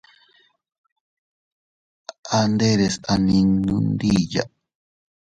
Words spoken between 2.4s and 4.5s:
nderes a ninnu ndiya.